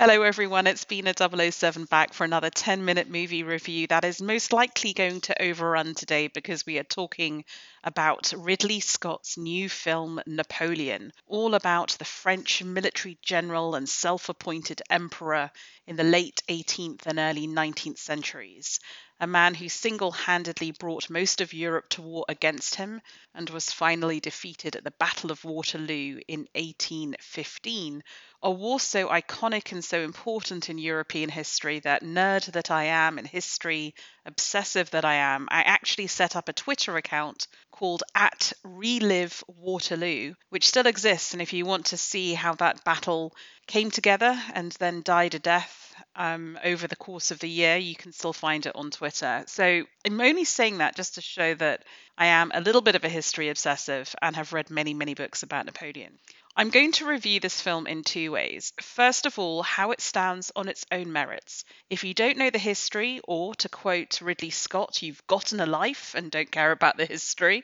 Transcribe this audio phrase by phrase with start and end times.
[0.00, 0.68] Hello, everyone.
[0.68, 5.42] It's Bina007 back for another 10 minute movie review that is most likely going to
[5.42, 7.44] overrun today because we are talking
[7.82, 14.82] about Ridley Scott's new film, Napoleon, all about the French military general and self appointed
[14.88, 15.50] emperor
[15.88, 18.78] in the late 18th and early 19th centuries
[19.20, 23.00] a man who single handedly brought most of Europe to war against him
[23.34, 28.04] and was finally defeated at the Battle of Waterloo in 1815.
[28.42, 33.18] A war so iconic and so important in European history that nerd that I am
[33.18, 33.94] in history,
[34.24, 40.34] obsessive that I am, I actually set up a Twitter account called at Relive Waterloo,
[40.50, 41.32] which still exists.
[41.32, 43.34] And if you want to see how that battle
[43.66, 45.87] came together and then died a death,
[46.18, 47.76] um, over the course of the year.
[47.76, 49.44] You can still find it on Twitter.
[49.46, 51.84] So I'm only saying that just to show that
[52.18, 55.42] I am a little bit of a history obsessive and have read many, many books
[55.42, 56.18] about Napoleon.
[56.56, 58.72] I'm going to review this film in two ways.
[58.80, 61.64] First of all, how it stands on its own merits.
[61.88, 66.16] If you don't know the history, or to quote Ridley Scott, you've gotten a life
[66.16, 67.62] and don't care about the history,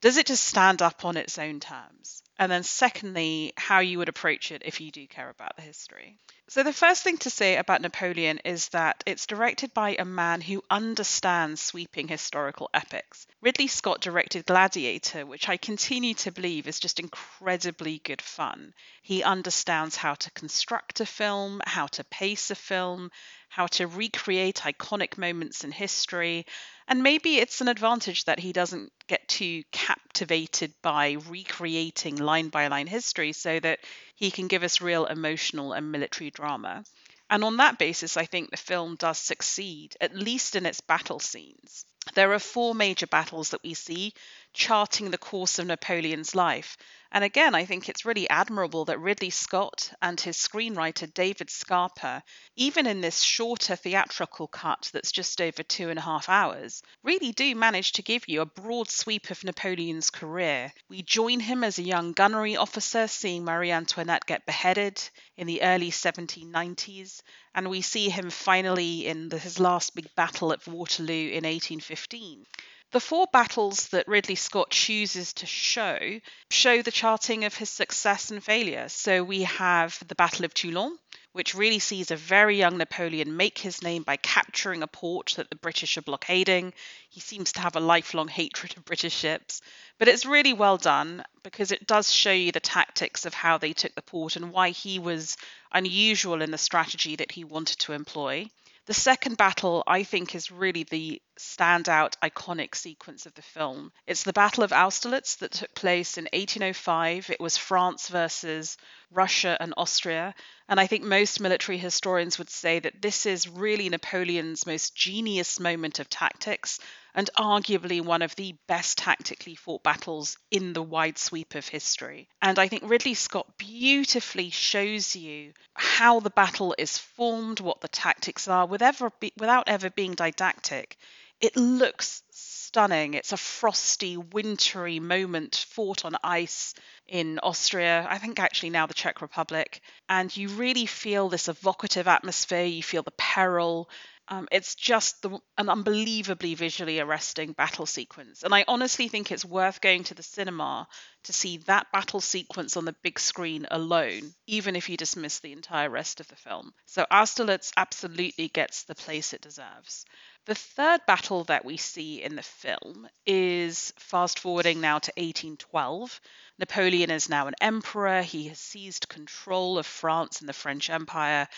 [0.00, 2.24] does it just stand up on its own terms?
[2.40, 6.18] And then, secondly, how you would approach it if you do care about the history.
[6.50, 10.40] So, the first thing to say about Napoleon is that it's directed by a man
[10.40, 13.26] who understands sweeping historical epics.
[13.42, 18.72] Ridley Scott directed Gladiator, which I continue to believe is just incredibly good fun.
[19.02, 23.10] He understands how to construct a film, how to pace a film,
[23.50, 26.46] how to recreate iconic moments in history
[26.88, 32.68] and maybe it's an advantage that he doesn't get too captivated by recreating line by
[32.68, 33.80] line history so that
[34.18, 36.84] he can give us real emotional and military drama.
[37.30, 41.20] And on that basis, I think the film does succeed, at least in its battle
[41.20, 41.84] scenes.
[42.14, 44.14] There are four major battles that we see
[44.52, 46.76] charting the course of Napoleon's life.
[47.10, 52.22] And again, I think it's really admirable that Ridley Scott and his screenwriter David Scarpa,
[52.54, 57.32] even in this shorter theatrical cut that's just over two and a half hours, really
[57.32, 60.70] do manage to give you a broad sweep of Napoleon's career.
[60.90, 65.00] We join him as a young gunnery officer seeing Marie Antoinette get beheaded
[65.38, 67.22] in the early 1790s,
[67.54, 72.44] and we see him finally in the, his last big battle at Waterloo in 1815.
[72.90, 78.30] The four battles that Ridley Scott chooses to show show the charting of his success
[78.30, 78.88] and failure.
[78.88, 80.98] So we have the Battle of Toulon,
[81.32, 85.50] which really sees a very young Napoleon make his name by capturing a port that
[85.50, 86.72] the British are blockading.
[87.10, 89.60] He seems to have a lifelong hatred of British ships,
[89.98, 93.74] but it's really well done because it does show you the tactics of how they
[93.74, 95.36] took the port and why he was
[95.72, 98.48] unusual in the strategy that he wanted to employ.
[98.88, 103.92] The second battle, I think, is really the standout iconic sequence of the film.
[104.06, 107.28] It's the Battle of Austerlitz that took place in 1805.
[107.28, 108.78] It was France versus
[109.10, 110.34] Russia and Austria.
[110.70, 115.60] And I think most military historians would say that this is really Napoleon's most genius
[115.60, 116.80] moment of tactics
[117.18, 122.28] and arguably one of the best tactically fought battles in the wide sweep of history.
[122.40, 127.88] And I think Ridley Scott beautifully shows you how the battle is formed, what the
[127.88, 130.96] tactics are, without ever being didactic.
[131.40, 132.22] It looks
[132.68, 133.14] stunning.
[133.14, 136.74] It's a frosty, wintry moment fought on ice
[137.06, 139.80] in Austria, I think actually now the Czech Republic.
[140.08, 143.88] And you really feel this evocative atmosphere, you feel the peril,
[144.30, 148.42] um, it's just the, an unbelievably visually arresting battle sequence.
[148.42, 150.86] And I honestly think it's worth going to the cinema
[151.24, 155.52] to see that battle sequence on the big screen alone, even if you dismiss the
[155.52, 156.74] entire rest of the film.
[156.84, 160.04] So Austerlitz absolutely gets the place it deserves.
[160.46, 166.20] The third battle that we see in the film is fast forwarding now to 1812.
[166.58, 168.22] Napoleon is now an emperor.
[168.22, 171.48] He has seized control of France and the French Empire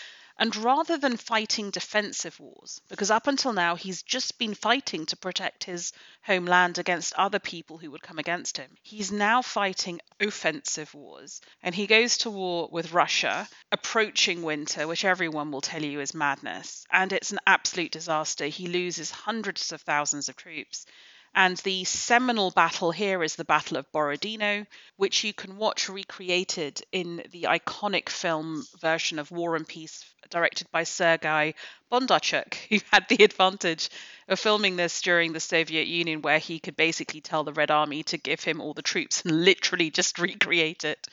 [0.40, 5.16] and rather than fighting defensive wars, because up until now he's just been fighting to
[5.16, 5.92] protect his
[6.22, 11.42] homeland against other people who would come against him, he's now fighting offensive wars.
[11.62, 16.14] And he goes to war with Russia, approaching winter, which everyone will tell you is
[16.14, 16.86] madness.
[16.90, 18.46] And it's an absolute disaster.
[18.46, 20.86] He loses hundreds of thousands of troops.
[21.34, 24.66] And the seminal battle here is the Battle of Borodino,
[24.96, 30.70] which you can watch recreated in the iconic film version of War and Peace, directed
[30.70, 31.54] by Sergei
[31.90, 33.88] Bondarchuk, who had the advantage
[34.28, 38.02] of filming this during the Soviet Union, where he could basically tell the Red Army
[38.04, 41.06] to give him all the troops and literally just recreate it.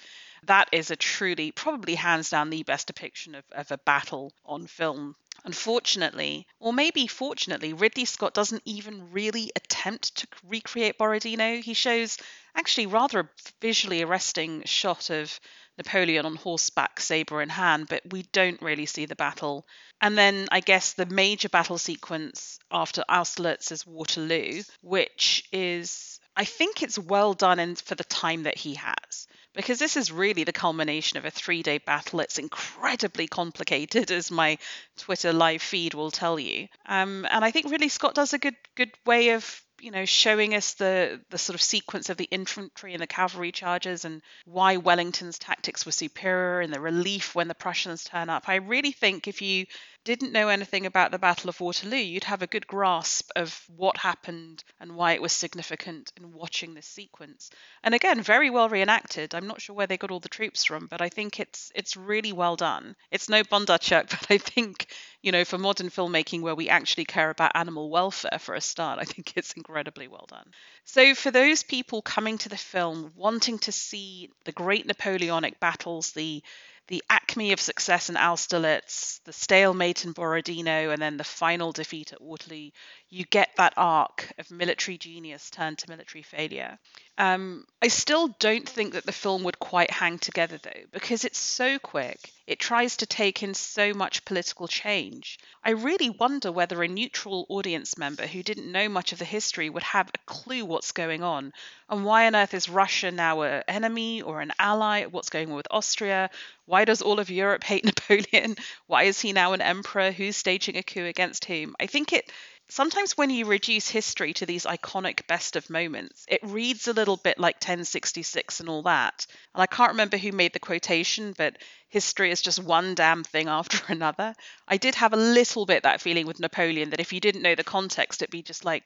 [0.47, 4.67] That is a truly, probably hands down, the best depiction of, of a battle on
[4.67, 5.15] film
[5.45, 11.61] Unfortunately, or maybe fortunately, Ridley Scott doesn't even really attempt to recreate Borodino.
[11.61, 12.17] He shows
[12.55, 13.29] actually rather a
[13.61, 15.39] visually arresting shot of
[15.77, 19.67] Napoleon on horseback, saber in hand, but we don't really see the battle.
[20.01, 26.45] And then I guess the major battle sequence after Austerlitz is Waterloo, which is I
[26.45, 29.27] think it's well done and for the time that he has
[29.57, 32.19] because this is really the culmination of a three day battle.
[32.21, 34.59] It's incredibly complicated, as my
[34.97, 36.67] Twitter live feed will tell you.
[36.85, 40.55] Um, and I think Ridley Scott does a good good way of you know showing
[40.55, 44.77] us the the sort of sequence of the infantry and the cavalry charges and why
[44.77, 48.47] Wellington's tactics were superior and the relief when the Prussians turn up.
[48.47, 49.65] I really think if you
[50.07, 53.97] didn't know anything about the Battle of Waterloo, you'd have a good grasp of what
[53.97, 57.49] happened and why it was significant in watching this sequence.
[57.83, 59.35] And again, very well reenacted.
[59.35, 61.97] I'm not sure where they got all the troops from, but I think it's it's
[61.97, 62.95] really well done.
[63.11, 64.87] It's no Bondarchuk, but I think
[65.21, 68.99] you know for modern filmmaking where we actually care about animal welfare for a start,
[68.99, 70.51] I think it's incredibly well done.
[70.85, 76.13] So for those people coming to the film wanting to see the great Napoleonic battles,
[76.13, 76.41] the
[76.87, 77.03] the
[77.37, 82.19] acme of success in Austerlitz, the stalemate in Borodino, and then the final defeat at
[82.19, 82.71] Waterloo,
[83.09, 86.77] you get that arc of military genius turned to military failure.
[87.17, 91.39] Um, I still don't think that the film would quite hang together though, because it's
[91.39, 92.31] so quick.
[92.45, 95.39] It tries to take in so much political change.
[95.63, 99.69] I really wonder whether a neutral audience member who didn't know much of the history
[99.69, 101.53] would have a clue what's going on
[101.89, 105.05] and why on earth is Russia now an enemy or an ally?
[105.05, 106.29] What's going on with Austria?
[106.65, 108.57] Why does all of Europe hate Napoleon?
[108.87, 110.11] Why is he now an emperor?
[110.11, 111.75] Who's staging a coup against whom?
[111.79, 112.31] I think it
[112.69, 117.17] sometimes when you reduce history to these iconic best of moments, it reads a little
[117.17, 119.25] bit like 1066 and all that.
[119.55, 121.57] And I can't remember who made the quotation, but
[121.89, 124.35] history is just one damn thing after another.
[124.67, 127.55] I did have a little bit that feeling with Napoleon that if you didn't know
[127.55, 128.83] the context, it'd be just like,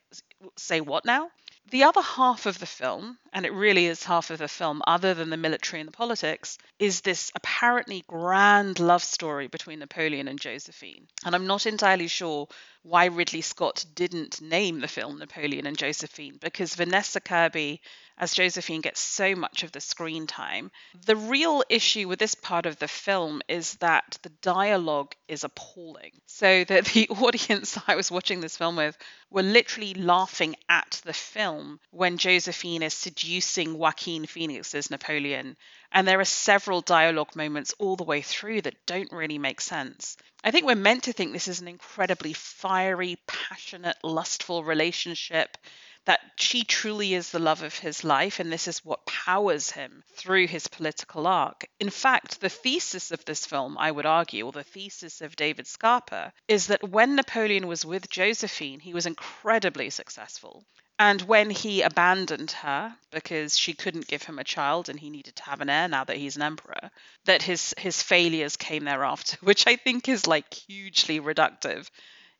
[0.56, 1.30] say what now?
[1.70, 5.14] The other half of the film, and it really is half of the film, other
[5.14, 10.38] than the military and the politics, is this apparently grand love story between Napoleon and
[10.38, 11.06] Josephine.
[11.24, 12.48] And I'm not entirely sure
[12.82, 17.80] why Ridley Scott didn't name the film Napoleon and Josephine, because Vanessa Kirby
[18.18, 20.70] as Josephine gets so much of the screen time.
[21.06, 26.12] The real issue with this part of the film is that the dialogue is appalling.
[26.26, 28.96] So that the audience I was watching this film with
[29.30, 35.56] were literally laughing at the film when Josephine is seducing Joaquin Phoenix's Napoleon.
[35.92, 40.16] And there are several dialogue moments all the way through that don't really make sense.
[40.42, 45.56] I think we're meant to think this is an incredibly fiery, passionate, lustful relationship
[46.04, 50.02] that she truly is the love of his life and this is what powers him
[50.16, 51.64] through his political arc.
[51.78, 55.68] In fact, the thesis of this film, I would argue, or the thesis of David
[55.68, 60.64] Scarpa, is that when Napoleon was with Josephine, he was incredibly successful.
[61.04, 65.34] And when he abandoned her because she couldn't give him a child and he needed
[65.34, 66.92] to have an heir now that he's an emperor,
[67.24, 71.90] that his his failures came thereafter, which I think is like hugely reductive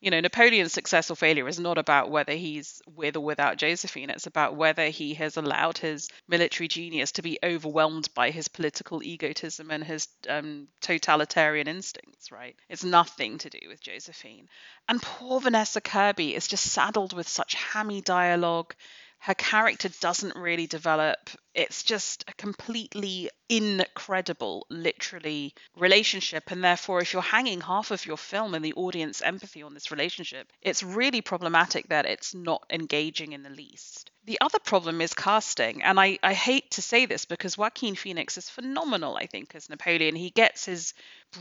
[0.02, 4.10] you know, Napoleon's success or failure is not about whether he's with or without Josephine.
[4.10, 9.00] It's about whether he has allowed his military genius to be overwhelmed by his political
[9.00, 12.56] egotism and his um, totalitarian instincts, right?
[12.68, 14.48] It's nothing to do with Josephine.
[14.88, 18.74] And poor Vanessa Kirby is just saddled with such hammy dialogue
[19.22, 21.30] her character doesn't really develop.
[21.54, 26.50] It's just a completely incredible, literally, relationship.
[26.50, 29.92] And therefore, if you're hanging half of your film and the audience empathy on this
[29.92, 34.10] relationship, it's really problematic that it's not engaging in the least.
[34.24, 35.84] The other problem is casting.
[35.84, 39.70] And I, I hate to say this because Joaquin Phoenix is phenomenal, I think, as
[39.70, 40.16] Napoleon.
[40.16, 40.94] He gets his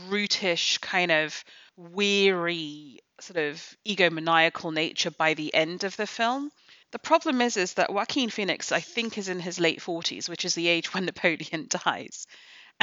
[0.06, 1.44] brutish, kind of
[1.76, 6.52] weary, sort of egomaniacal nature by the end of the film
[6.92, 10.44] the problem is, is that Joaquin Phoenix, I think, is in his late 40s, which
[10.44, 12.26] is the age when Napoleon dies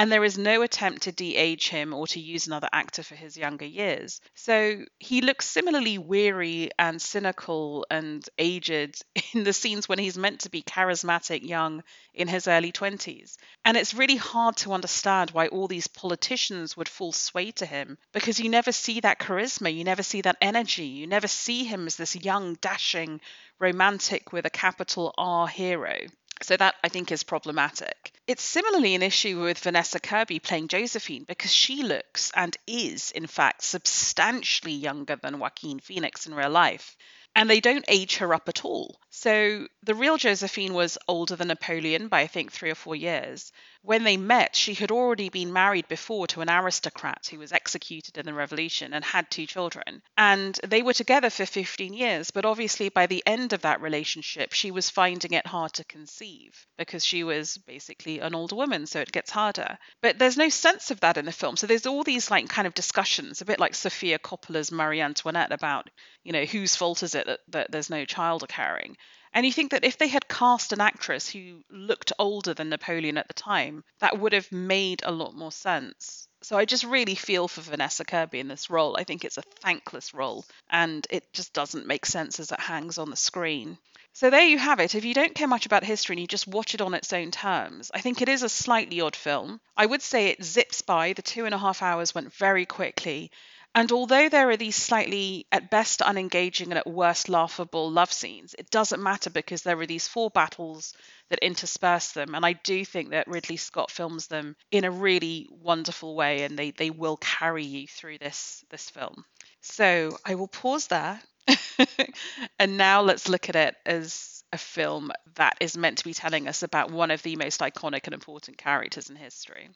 [0.00, 3.36] and there is no attempt to de-age him or to use another actor for his
[3.36, 4.20] younger years.
[4.34, 9.02] So he looks similarly weary and cynical and aged
[9.34, 11.82] in the scenes when he's meant to be charismatic young
[12.14, 13.36] in his early 20s.
[13.62, 17.98] And it's really hard to understand why all these politicians would fall sway to him
[18.12, 21.86] because you never see that charisma, you never see that energy, you never see him
[21.86, 23.20] as this young, dashing,
[23.60, 25.96] romantic with a capital R hero.
[26.42, 28.12] So that I think is problematic.
[28.26, 33.26] It's similarly an issue with Vanessa Kirby playing Josephine because she looks and is, in
[33.26, 36.96] fact, substantially younger than Joaquin Phoenix in real life.
[37.36, 38.98] And they don't age her up at all.
[39.10, 43.52] So the real Josephine was older than Napoleon by, I think, three or four years.
[43.82, 48.18] When they met, she had already been married before to an aristocrat who was executed
[48.18, 50.02] in the revolution and had two children.
[50.18, 54.52] And they were together for 15 years, but obviously by the end of that relationship,
[54.52, 59.00] she was finding it hard to conceive because she was basically an older woman, so
[59.00, 59.78] it gets harder.
[60.02, 61.56] But there's no sense of that in the film.
[61.56, 65.52] So there's all these like kind of discussions, a bit like Sofia Coppola's Marie Antoinette
[65.52, 65.88] about,
[66.22, 68.96] you know, whose fault is it that, that there's no child occurring.
[69.32, 73.16] And you think that if they had cast an actress who looked older than Napoleon
[73.16, 76.28] at the time, that would have made a lot more sense.
[76.42, 78.96] So I just really feel for Vanessa Kirby in this role.
[78.98, 82.98] I think it's a thankless role and it just doesn't make sense as it hangs
[82.98, 83.78] on the screen.
[84.12, 84.94] So there you have it.
[84.94, 87.30] If you don't care much about history and you just watch it on its own
[87.30, 89.60] terms, I think it is a slightly odd film.
[89.76, 91.12] I would say it zips by.
[91.12, 93.30] The two and a half hours went very quickly.
[93.74, 98.54] And although there are these slightly, at best, unengaging and at worst, laughable love scenes,
[98.58, 100.92] it doesn't matter because there are these four battles
[101.28, 102.34] that intersperse them.
[102.34, 106.58] And I do think that Ridley Scott films them in a really wonderful way and
[106.58, 109.24] they, they will carry you through this, this film.
[109.60, 111.20] So I will pause there.
[112.58, 116.48] and now let's look at it as a film that is meant to be telling
[116.48, 119.68] us about one of the most iconic and important characters in history.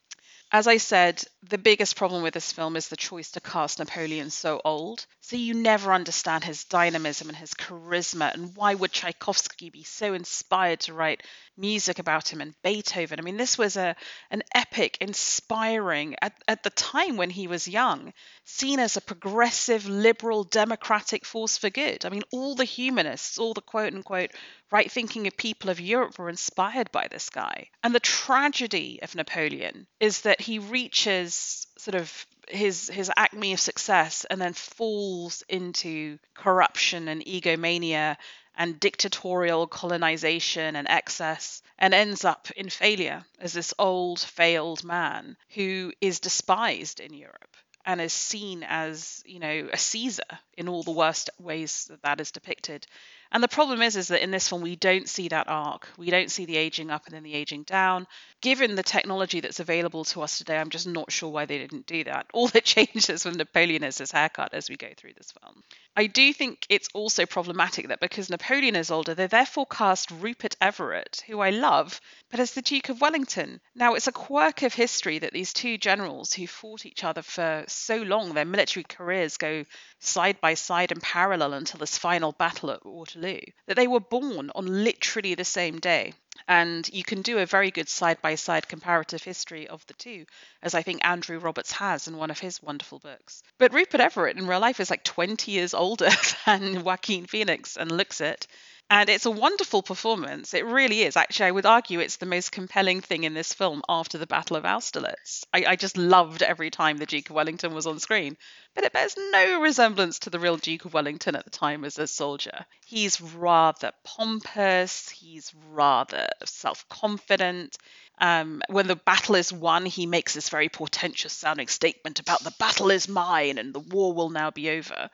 [0.54, 4.30] As I said, the biggest problem with this film is the choice to cast Napoleon
[4.30, 5.04] so old.
[5.20, 10.14] So you never understand his dynamism and his charisma, and why would Tchaikovsky be so
[10.14, 11.25] inspired to write
[11.56, 13.18] music about him and Beethoven?
[13.18, 13.96] I mean, this was a
[14.30, 18.12] an epic, inspiring at, at the time when he was young,
[18.44, 22.04] seen as a progressive, liberal, democratic force for good.
[22.04, 24.30] I mean, all the humanists, all the quote unquote
[24.70, 27.68] right thinking people of Europe were inspired by this guy.
[27.82, 33.61] And the tragedy of Napoleon is that he reaches sort of his his acme of
[33.61, 38.18] success and then falls into corruption and egomania
[38.56, 45.37] and dictatorial colonization and excess and ends up in failure as this old failed man
[45.54, 47.56] who is despised in Europe
[47.87, 52.20] and is seen as you know a Caesar in all the worst ways that that
[52.20, 52.87] is depicted
[53.34, 55.88] and the problem is, is that in this film we don't see that arc.
[55.99, 58.06] We don't see the aging up and then the aging down.
[58.40, 61.87] Given the technology that's available to us today, I'm just not sure why they didn't
[61.87, 62.26] do that.
[62.32, 65.64] All that changes with Napoleon is his haircut as we go through this film.
[65.96, 70.54] I do think it's also problematic that because Napoleon is older, they therefore cast Rupert
[70.61, 73.61] Everett, who I love, but as the Duke of Wellington.
[73.75, 77.64] Now, it's a quirk of history that these two generals who fought each other for
[77.66, 79.64] so long, their military careers go
[80.04, 84.50] side by side and parallel until this final battle at Waterloo, that they were born
[84.54, 86.14] on literally the same day.
[86.49, 90.26] And you can do a very good side by side comparative history of the two,
[90.62, 93.42] as I think Andrew Roberts has in one of his wonderful books.
[93.58, 96.11] But Rupert Everett in real life is like 20 years older
[96.46, 98.46] than Joaquin Phoenix and looks it.
[98.94, 100.54] And it's a wonderful performance.
[100.54, 101.16] It really is.
[101.16, 104.56] Actually, I would argue it's the most compelling thing in this film after the Battle
[104.56, 105.44] of Austerlitz.
[105.52, 108.36] I, I just loved every time the Duke of Wellington was on screen.
[108.72, 111.98] But it bears no resemblance to the real Duke of Wellington at the time as
[111.98, 112.66] a soldier.
[112.86, 117.76] He's rather pompous, he's rather self confident.
[118.20, 122.54] Um, when the battle is won, he makes this very portentous sounding statement about the
[122.60, 125.10] battle is mine and the war will now be over.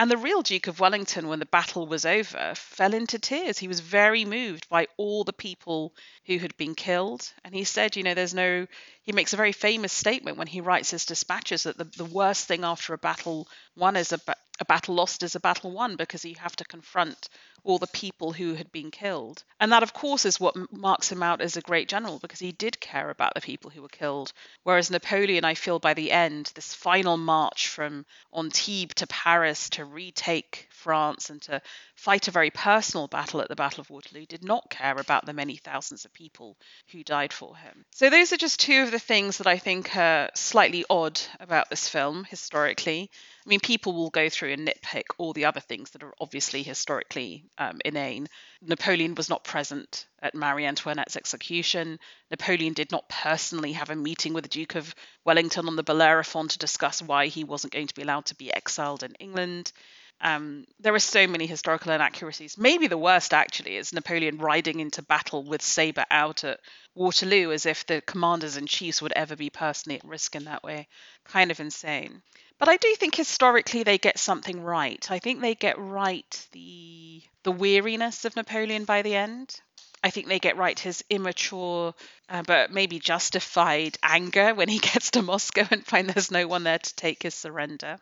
[0.00, 3.58] And the real Duke of Wellington, when the battle was over, fell into tears.
[3.58, 7.30] He was very moved by all the people who had been killed.
[7.44, 8.66] And he said, you know, there's no,
[9.10, 12.46] he makes a very famous statement when he writes his dispatches that the, the worst
[12.46, 14.20] thing after a battle won is a,
[14.60, 17.28] a battle lost is a battle won because you have to confront
[17.64, 19.42] all the people who had been killed.
[19.58, 22.52] And that, of course, is what marks him out as a great general because he
[22.52, 24.32] did care about the people who were killed.
[24.62, 29.84] Whereas Napoleon, I feel by the end, this final march from Antibes to Paris to
[29.84, 31.60] retake France and to
[32.00, 35.34] fight a very personal battle at the Battle of Waterloo, did not care about the
[35.34, 36.56] many thousands of people
[36.92, 37.84] who died for him.
[37.90, 41.68] So, those are just two of the things that I think are slightly odd about
[41.68, 43.10] this film historically.
[43.44, 46.62] I mean, people will go through and nitpick all the other things that are obviously
[46.62, 48.28] historically um, inane.
[48.62, 51.98] Napoleon was not present at Marie Antoinette's execution.
[52.30, 54.94] Napoleon did not personally have a meeting with the Duke of
[55.26, 58.52] Wellington on the Bellerophon to discuss why he wasn't going to be allowed to be
[58.52, 59.72] exiled in England.
[60.22, 62.58] Um, there are so many historical inaccuracies.
[62.58, 66.60] Maybe the worst, actually, is Napoleon riding into battle with sabre out at
[66.94, 70.62] Waterloo as if the commanders in chiefs would ever be personally at risk in that
[70.62, 70.88] way.
[71.24, 72.22] Kind of insane.
[72.58, 75.10] But I do think historically they get something right.
[75.10, 79.58] I think they get right the the weariness of Napoleon by the end.
[80.04, 81.94] I think they get right his immature
[82.28, 86.64] uh, but maybe justified anger when he gets to Moscow and find there's no one
[86.64, 87.98] there to take his surrender.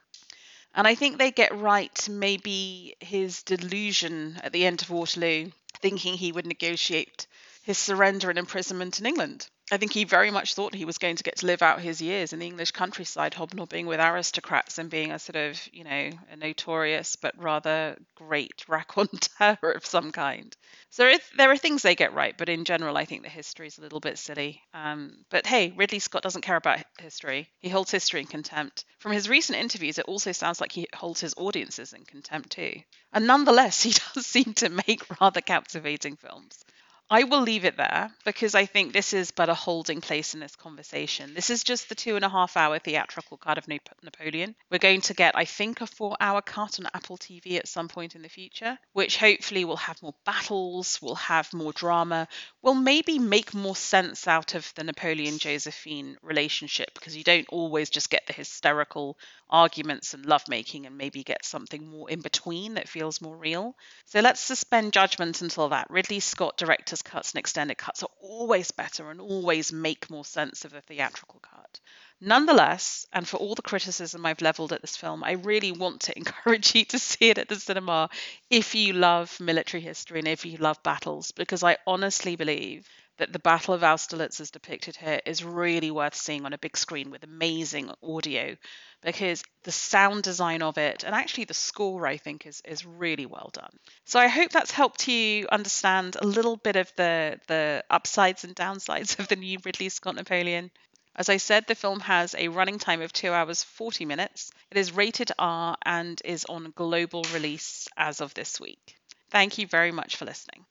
[0.75, 6.14] And I think they get right maybe his delusion at the end of Waterloo, thinking
[6.14, 7.26] he would negotiate
[7.62, 9.48] his surrender and imprisonment in England.
[9.70, 12.00] I think he very much thought he was going to get to live out his
[12.00, 16.10] years in the English countryside, hobnobbing with aristocrats and being a sort of, you know,
[16.30, 20.56] a notorious but rather great raconteur of some kind.
[20.90, 23.76] So there are things they get right, but in general, I think the history is
[23.76, 24.62] a little bit silly.
[24.72, 27.48] Um, but hey, Ridley Scott doesn't care about history.
[27.58, 28.87] He holds history in contempt.
[28.98, 32.80] From his recent interviews, it also sounds like he holds his audiences in contempt too.
[33.12, 36.64] And nonetheless, he does seem to make rather captivating films.
[37.11, 40.41] I will leave it there because I think this is but a holding place in
[40.41, 41.33] this conversation.
[41.33, 44.55] This is just the two and a half hour theatrical cut of Napoleon.
[44.71, 47.88] We're going to get, I think, a four hour cut on Apple TV at some
[47.88, 52.29] point in the future, which hopefully will have more battles, will have more drama,
[52.61, 57.88] will maybe make more sense out of the Napoleon Josephine relationship because you don't always
[57.88, 59.17] just get the hysterical
[59.49, 63.75] arguments and lovemaking and maybe get something more in between that feels more real.
[64.05, 65.87] So let's suspend judgment until that.
[65.88, 66.59] Ridley Scott
[66.99, 70.81] director's cuts and extended cuts are always better and always make more sense of the
[70.81, 71.81] theatrical cut.
[72.21, 76.17] Nonetheless, and for all the criticism I've leveled at this film, I really want to
[76.17, 78.09] encourage you to see it at the cinema
[78.50, 83.32] if you love military history and if you love battles, because I honestly believe that
[83.32, 87.10] the Battle of Austerlitz as depicted here is really worth seeing on a big screen
[87.10, 88.56] with amazing audio
[89.02, 93.26] because the sound design of it and actually the score I think is is really
[93.26, 93.78] well done.
[94.04, 98.56] So I hope that's helped you understand a little bit of the the upsides and
[98.56, 100.70] downsides of the new Ridley Scott Napoleon.
[101.14, 104.52] As I said, the film has a running time of 2 hours 40 minutes.
[104.70, 108.96] It is rated R and is on global release as of this week.
[109.30, 110.64] Thank you very much for listening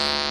[0.00, 0.29] you